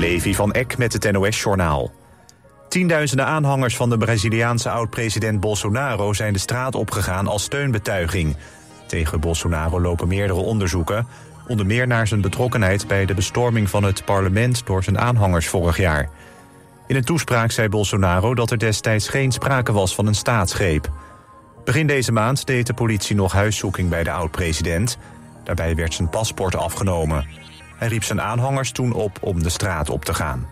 [0.00, 1.92] Levi van Eck met het NOS-journaal.
[2.68, 6.12] Tienduizenden aanhangers van de Braziliaanse oud-president Bolsonaro...
[6.12, 8.36] zijn de straat opgegaan als steunbetuiging.
[8.86, 11.06] Tegen Bolsonaro lopen meerdere onderzoeken...
[11.48, 14.66] onder meer naar zijn betrokkenheid bij de bestorming van het parlement...
[14.66, 16.08] door zijn aanhangers vorig jaar.
[16.86, 20.90] In een toespraak zei Bolsonaro dat er destijds geen sprake was van een staatsgreep.
[21.64, 24.98] Begin deze maand deed de politie nog huiszoeking bij de oud-president.
[25.44, 27.49] Daarbij werd zijn paspoort afgenomen...
[27.80, 30.48] Hij riep zijn aanhangers toen op om de straat op te gaan.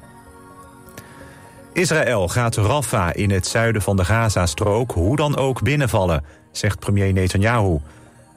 [1.72, 7.12] Israël gaat Rafah in het zuiden van de Gazastrook hoe dan ook binnenvallen, zegt premier
[7.12, 7.78] Netanyahu.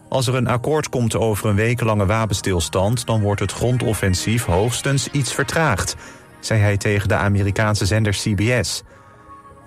[0.10, 3.06] Als er een akkoord komt over een wekenlange wapenstilstand...
[3.06, 5.96] dan wordt het grondoffensief hoogstens iets vertraagd...
[6.40, 8.84] zei hij tegen de Amerikaanse zender CBS.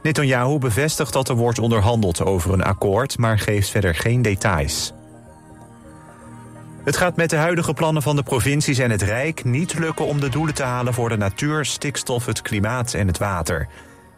[0.03, 3.19] Netanyahu bevestigt dat er wordt onderhandeld over een akkoord...
[3.19, 4.93] maar geeft verder geen details.
[6.85, 10.21] Het gaat met de huidige plannen van de provincies en het Rijk niet lukken om
[10.21, 13.69] de doelen te halen voor de natuur, stikstof, het klimaat en het water.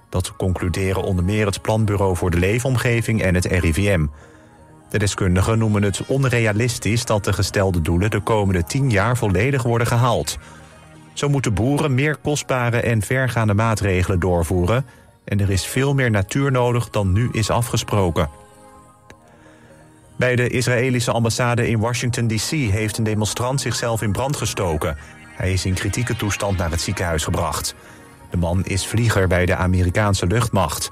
[0.09, 4.07] Dat concluderen onder meer het Planbureau voor de Leefomgeving en het RIVM.
[4.91, 9.87] De deskundigen noemen het onrealistisch dat de gestelde doelen de komende tien jaar volledig worden
[9.87, 10.39] gehaald.
[11.13, 14.87] Zo moeten boeren meer kostbare en vergaande maatregelen doorvoeren
[15.25, 18.29] en er is veel meer natuur nodig dan nu is afgesproken.
[20.17, 22.51] Bij de Israëlische ambassade in Washington D.C.
[22.51, 24.97] heeft een demonstrant zichzelf in brand gestoken.
[25.29, 27.75] Hij is in kritieke toestand naar het ziekenhuis gebracht.
[28.31, 30.91] De man is vlieger bij de Amerikaanse luchtmacht.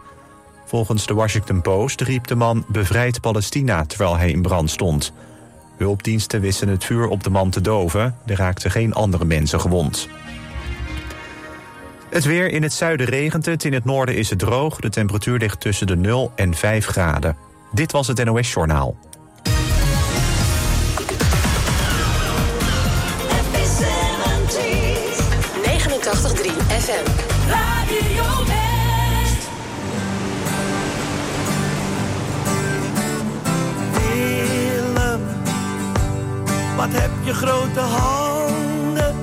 [0.67, 5.13] Volgens de Washington Post riep de man bevrijd Palestina terwijl hij in brand stond.
[5.77, 8.17] Hulpdiensten wisten het vuur op de man te doven.
[8.27, 10.09] Er raakten geen andere mensen gewond.
[12.11, 14.81] Het weer in het zuiden regent het, in het noorden is het droog.
[14.81, 17.37] De temperatuur ligt tussen de 0 en 5 graden.
[17.73, 18.97] Dit was het NOS Journaal.
[26.75, 27.07] FM.
[27.49, 29.49] Radio West.
[33.93, 35.21] Willem,
[36.77, 39.15] wat heb je grote handen.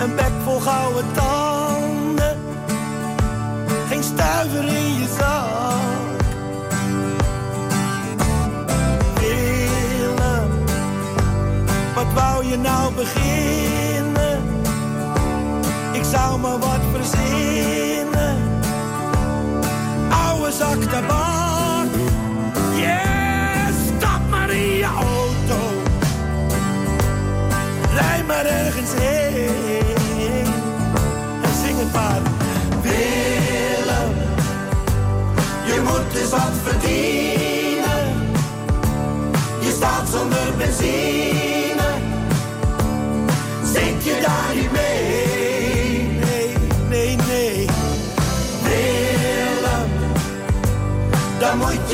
[0.00, 2.38] Een bek vol gouden tanden.
[3.88, 6.20] Geen stuiver in je zak.
[9.20, 10.64] Willem,
[11.94, 13.83] wat wou je nou beginnen?
[16.14, 18.36] Zou maar wat verzinnen.
[20.26, 21.88] Oude zak tabak,
[22.76, 25.58] yeah, stap maar in je auto.
[27.94, 30.46] Rij maar ergens heen
[31.42, 32.22] en zing het maar.
[32.82, 34.14] Willem,
[35.64, 38.06] je moet eens wat verdienen.
[39.60, 41.13] Je staat zonder benzine,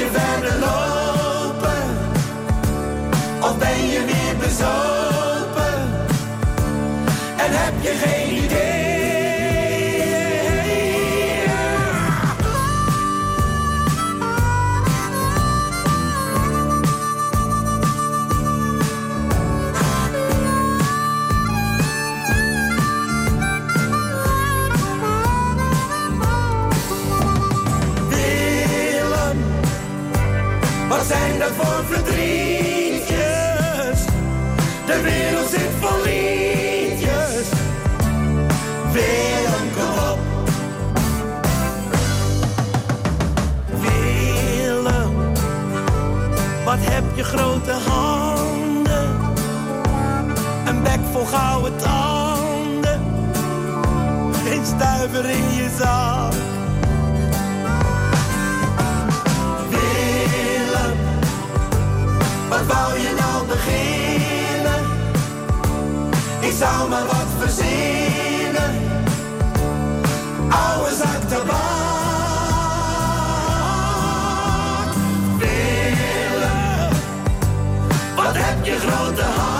[0.01, 0.30] dan moet
[66.61, 68.00] zou maar wat verzinnen.
[78.81, 79.60] Grote handen?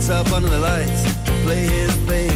[0.00, 1.02] gets up under the lights
[1.44, 2.29] play his thing.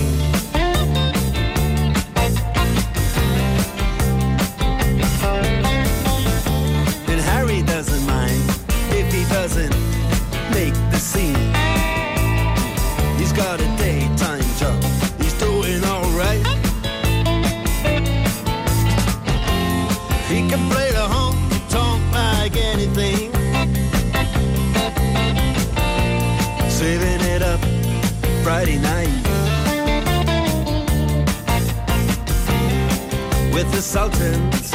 [33.84, 34.72] Sultans.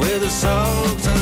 [0.00, 1.19] With the Sultans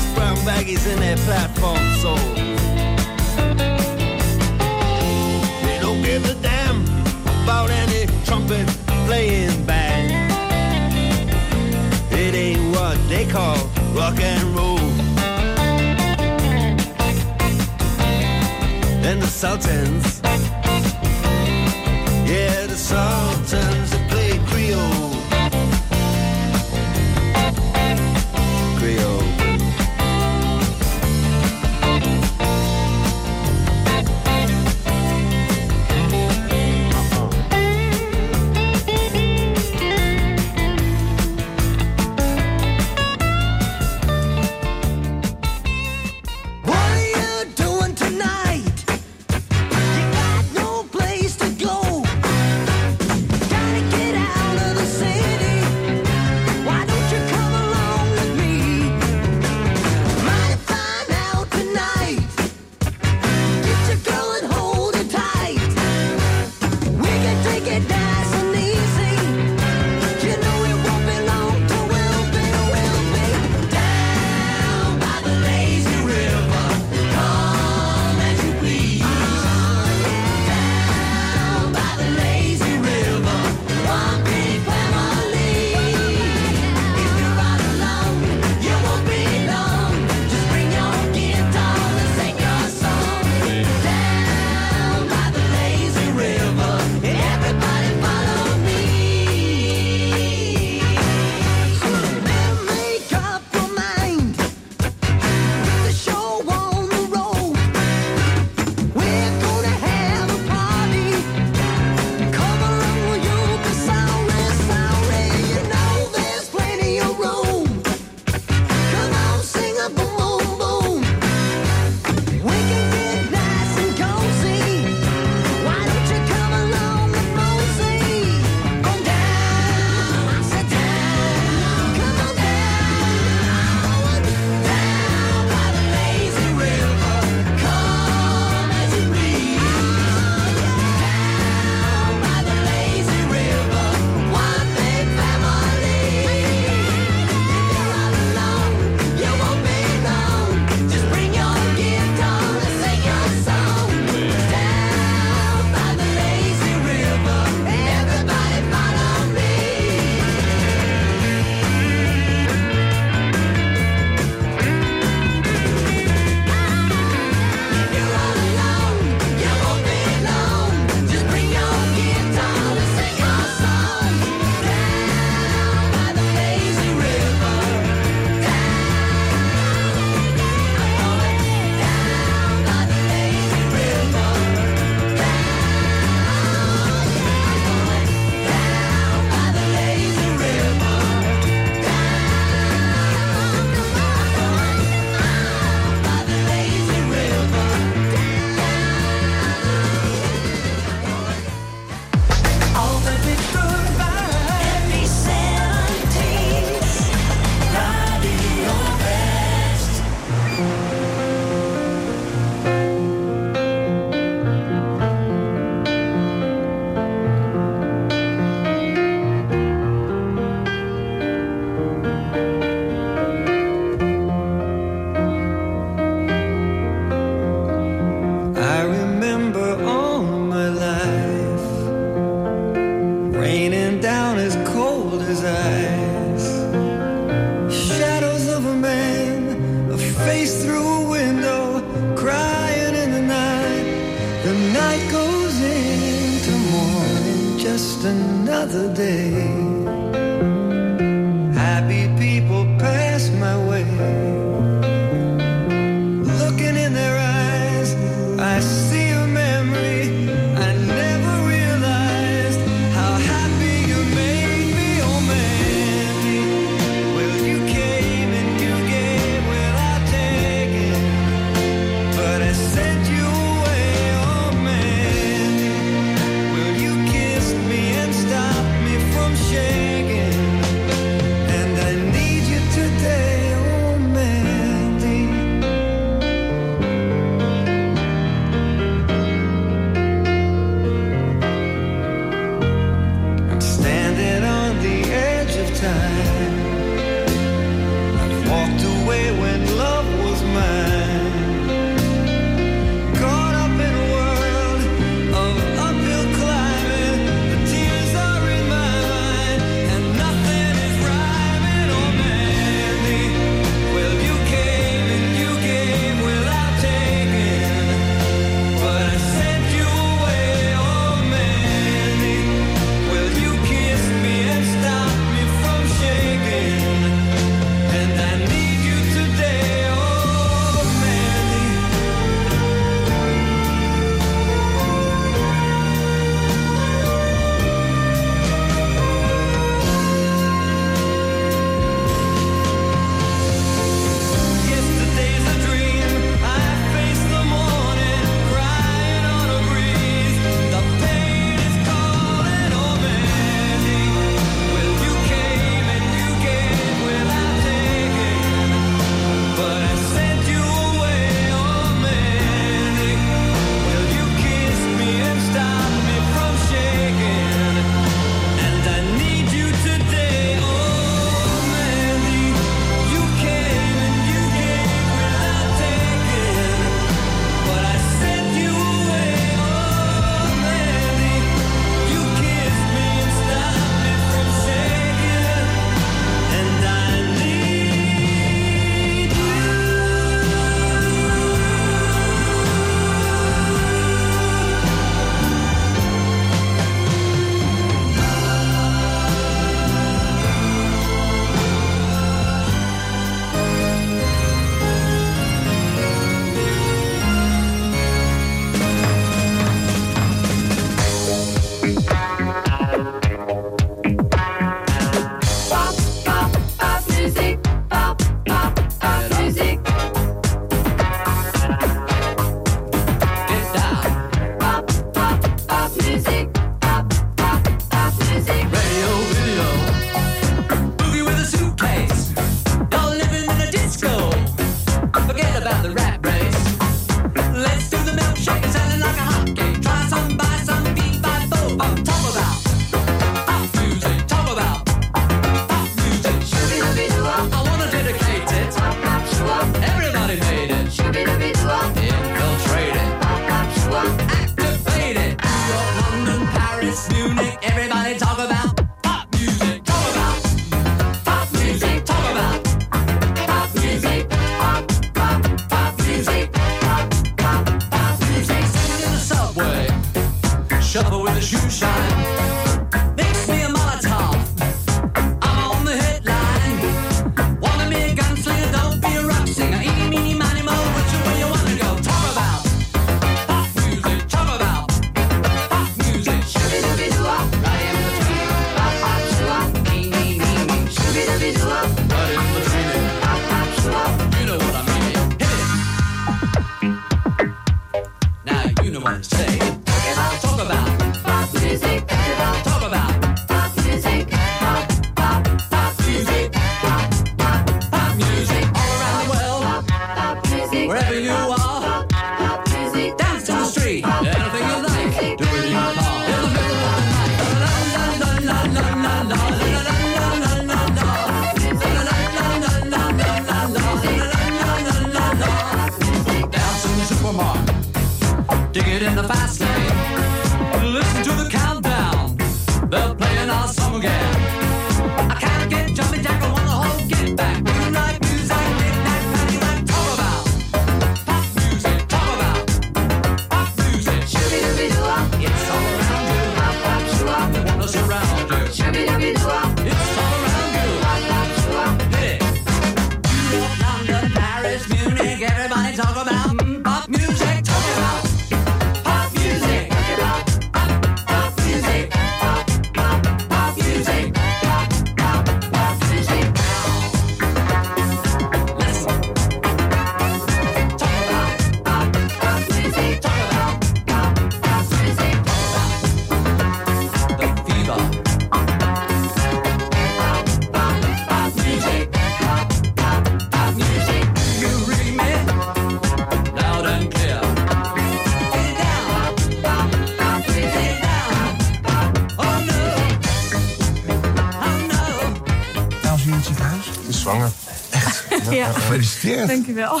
[599.26, 599.48] Gefeliciteerd.
[599.48, 600.00] dankjewel.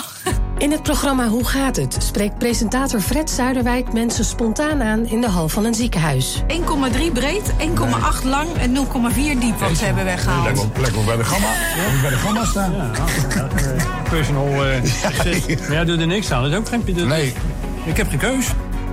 [0.58, 1.96] In het programma Hoe gaat het?
[1.98, 6.42] spreekt presentator Fred Zuiderwijk mensen spontaan aan in de hal van een ziekenhuis.
[6.48, 10.44] 1,3 breed, 1,8 lang en 0,4 diep wat ze hebben weggehaald.
[10.44, 11.48] Lekker, lekker bij de gamma.
[12.00, 12.90] Bij de gamma staan?
[14.10, 14.82] Personal eh
[15.18, 15.60] assistant.
[15.60, 16.42] Maar jij doet er niks aan.
[16.42, 16.82] Dat is ook geen...
[16.96, 17.32] dat- Nee.
[17.84, 18.46] Ik heb geen keus.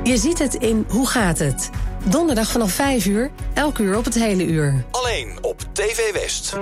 [0.04, 1.70] Je ziet het in Hoe gaat het?
[2.04, 4.84] Donderdag vanaf 5 uur, elk uur op het hele uur.
[4.92, 6.54] Alleen op TV West.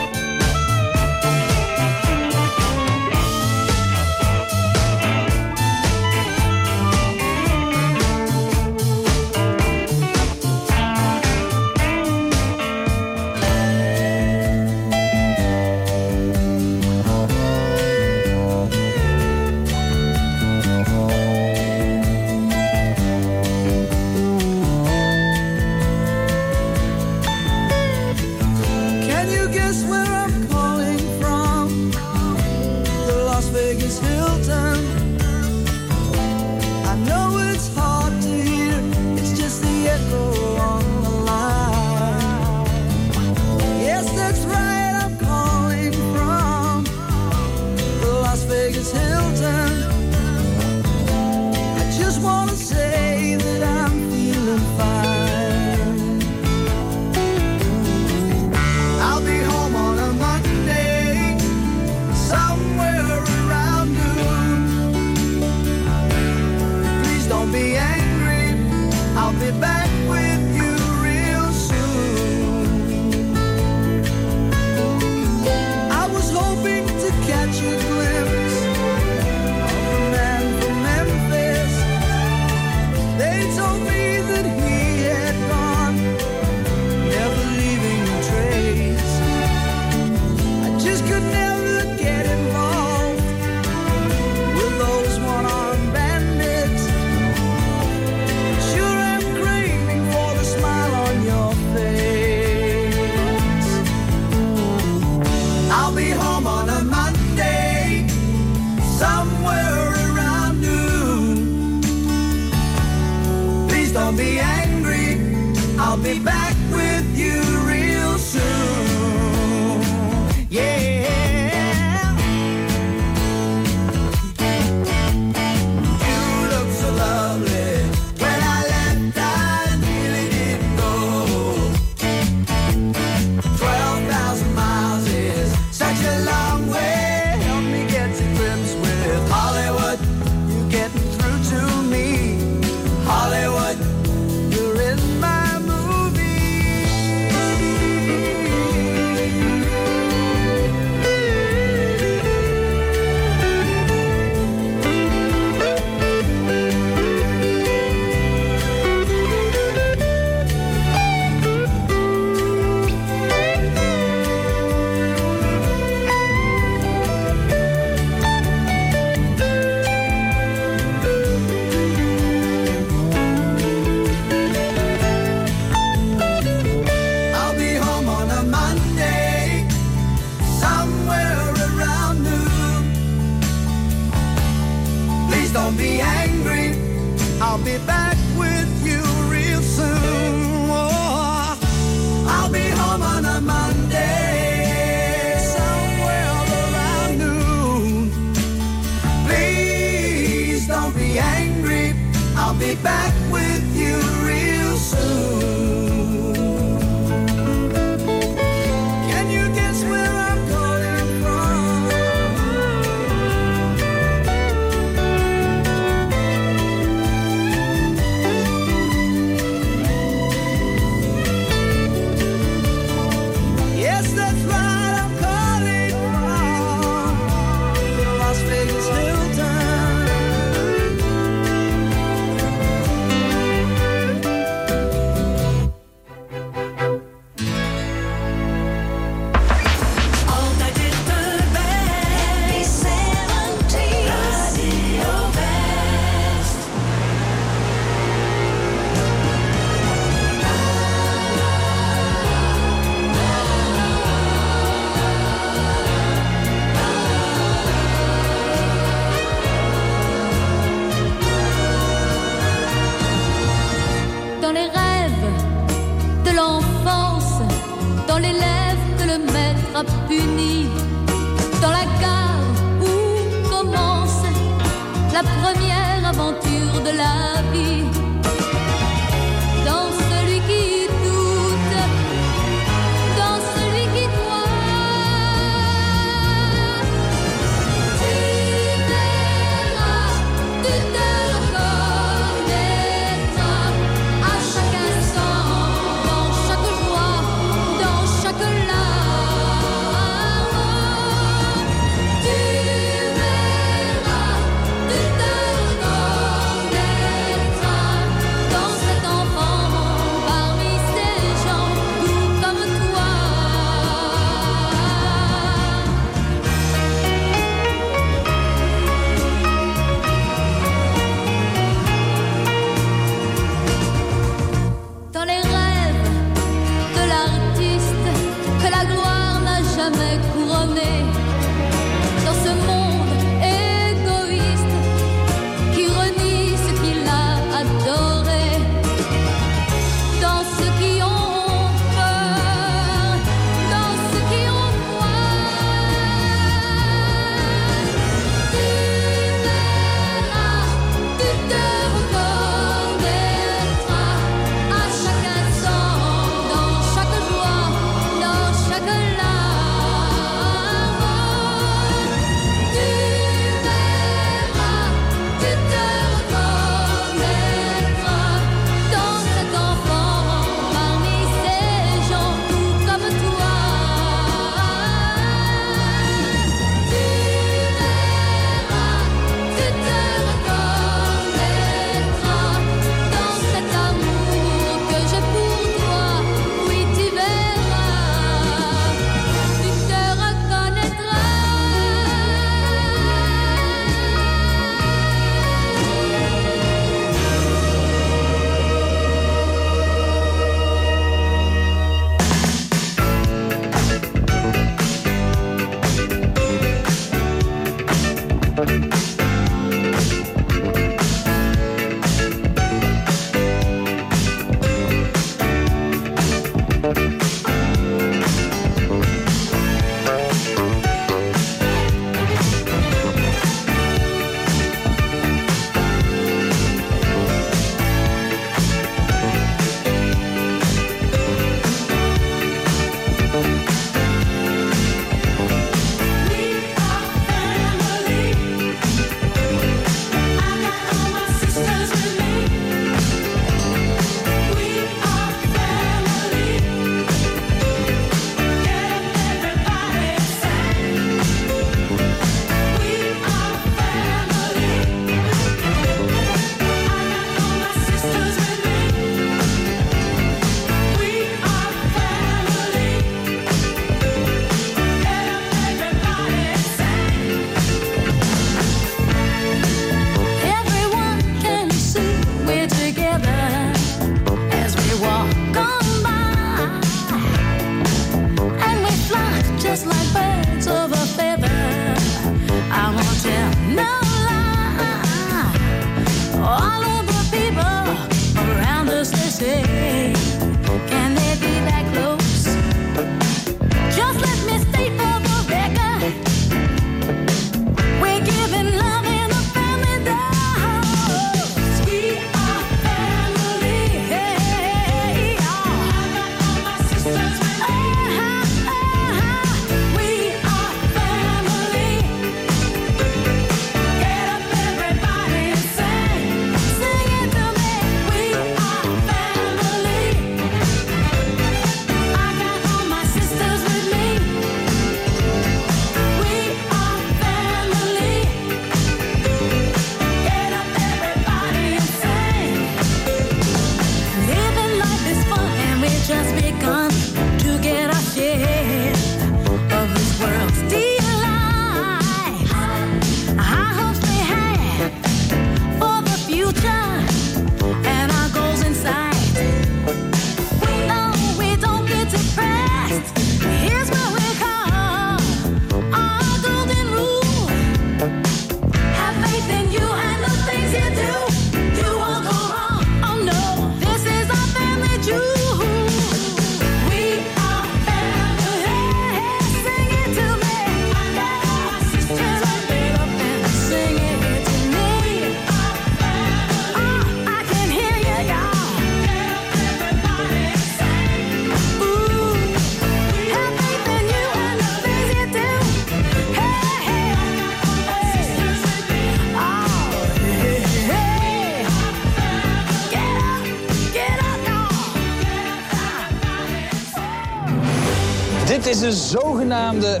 [598.88, 600.00] De zogenaamde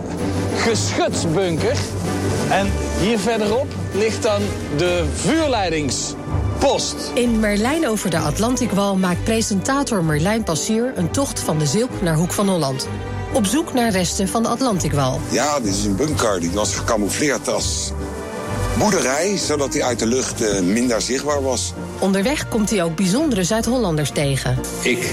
[0.56, 1.76] geschutsbunker.
[2.50, 2.70] En
[3.00, 4.40] hier verderop ligt dan
[4.76, 6.94] de vuurleidingspost.
[7.14, 12.14] In Merlijn over de Atlantikwal maakt presentator Merlijn Passier een tocht van de Zilp naar
[12.14, 12.88] Hoek van Holland.
[13.32, 15.20] Op zoek naar resten van de Atlantikwal.
[15.30, 16.40] Ja, dit is een bunker.
[16.40, 17.92] Die was gecamoufleerd als
[18.78, 21.72] boerderij, zodat hij uit de lucht eh, minder zichtbaar was.
[21.98, 24.58] Onderweg komt hij ook bijzondere Zuid-Hollanders tegen.
[24.82, 25.12] Ik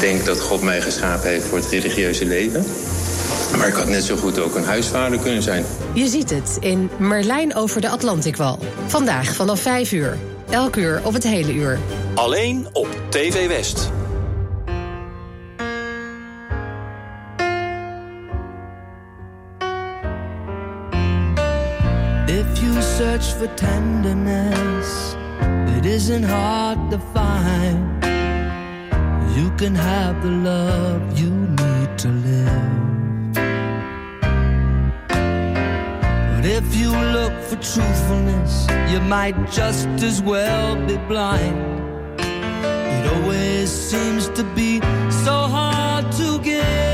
[0.00, 2.64] denk dat God mij geschapen heeft voor het religieuze leven.
[3.56, 5.64] Maar ik had net zo goed ook een huisvader kunnen zijn.
[5.92, 8.58] Je ziet het in Merlijn over de Atlantikwal.
[8.86, 10.18] Vandaag vanaf 5 uur.
[10.50, 11.78] Elk uur op het hele uur.
[12.14, 13.90] Alleen op TV West.
[22.26, 25.14] If you search for tenderness,
[25.78, 28.03] it isn't hard to find.
[29.34, 33.34] You can have the love you need to live.
[36.34, 41.58] But if you look for truthfulness, you might just as well be blind.
[42.20, 44.80] It always seems to be
[45.24, 46.93] so hard to give.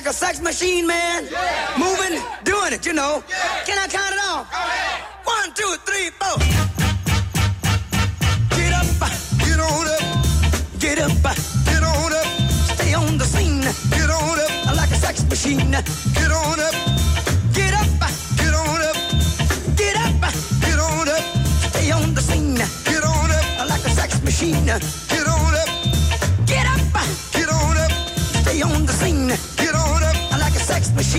[0.00, 1.28] like a sex machine, man.
[1.30, 1.76] Yeah.
[1.78, 3.22] Moving, doing it, you know.
[3.28, 3.64] Yeah.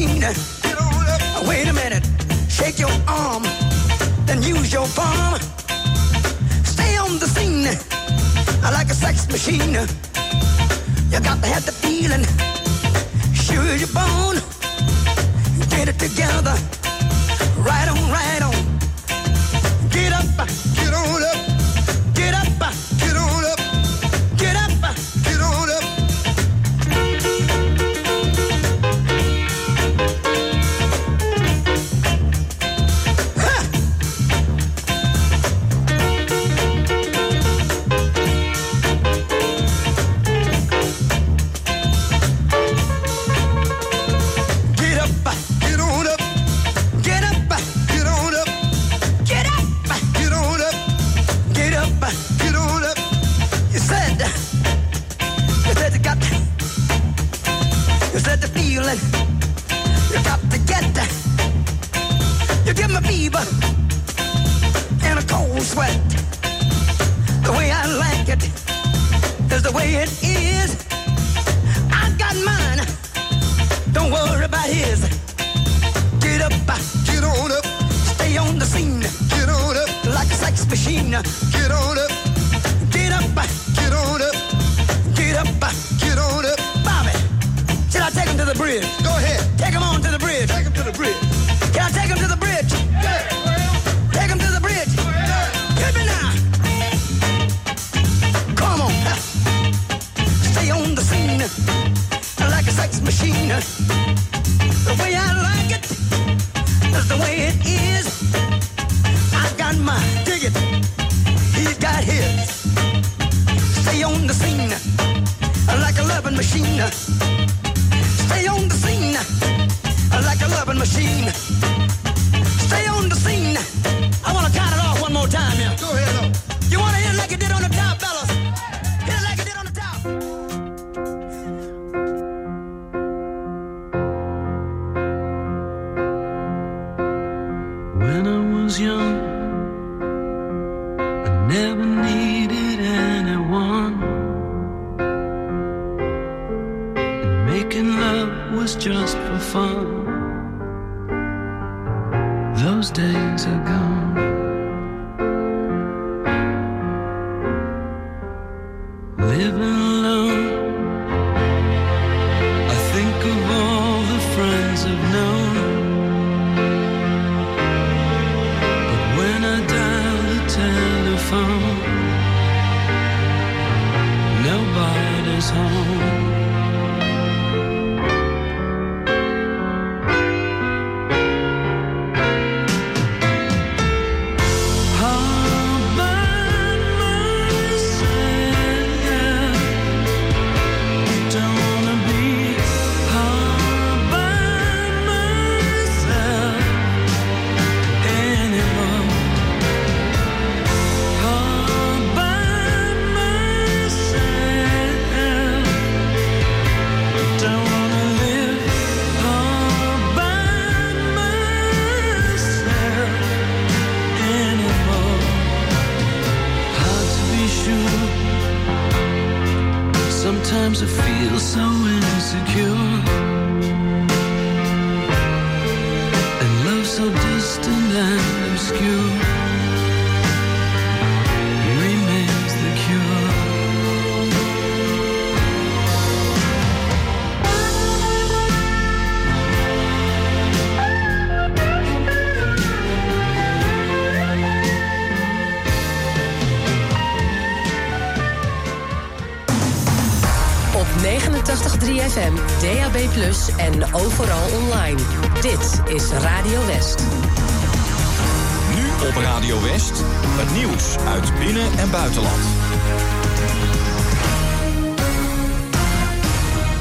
[0.07, 1.47] machine.
[1.47, 2.05] Wait a minute,
[2.49, 3.43] shake your arm,
[4.25, 5.39] then use your palm.
[6.63, 7.65] Stay on the scene,
[8.63, 9.73] like a sex machine.
[11.11, 12.25] You got to have the feeling,
[13.33, 14.50] sure you're born.